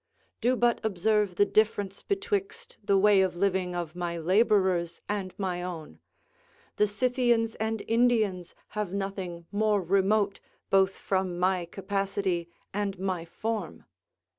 Do 0.41 0.55
but 0.55 0.83
observe 0.83 1.35
the 1.35 1.45
difference 1.45 2.01
betwixt 2.01 2.77
the 2.83 2.97
way 2.97 3.21
of 3.21 3.35
living 3.35 3.75
of 3.75 3.95
my 3.95 4.17
labourers 4.17 4.99
and 5.07 5.31
my 5.37 5.61
own; 5.61 5.99
the 6.77 6.87
Scythians 6.87 7.53
and 7.59 7.83
Indians 7.87 8.55
have 8.69 8.91
nothing 8.95 9.45
more 9.51 9.79
remote 9.83 10.39
both 10.71 10.93
from 10.95 11.37
my 11.37 11.65
capacity 11.65 12.49
and 12.73 12.97
my 12.97 13.25
form. 13.25 13.85